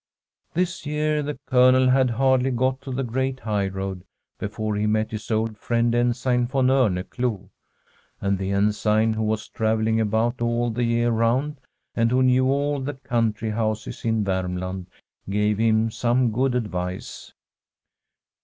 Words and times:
This 0.55 0.87
year 0.87 1.21
the 1.21 1.37
Colonel 1.45 1.87
had 1.91 2.09
hardly 2.09 2.49
got 2.49 2.81
to 2.81 2.91
the 2.91 3.03
great 3.03 3.41
highroad 3.41 4.03
before 4.39 4.75
he 4.75 4.87
met 4.87 5.11
his 5.11 5.29
old 5.29 5.59
friend 5.59 5.93
En 5.93 6.15
sign 6.15 6.47
von 6.47 6.65
Orneclou. 6.69 7.49
And 8.19 8.39
the 8.39 8.49
Ensign, 8.49 9.13
who 9.13 9.21
was 9.21 9.47
travelling 9.47 9.99
about 10.01 10.41
all 10.41 10.71
the 10.71 10.85
year 10.85 11.11
round, 11.11 11.61
and 11.95 12.09
who 12.09 12.23
knew 12.23 12.49
all 12.49 12.79
the 12.81 12.95
country 12.95 13.51
houses 13.51 14.03
in 14.03 14.23
Varmland, 14.23 14.87
gave 15.29 15.59
him 15.59 15.91
some 15.91 16.31
good 16.31 16.55
advice. 16.55 17.33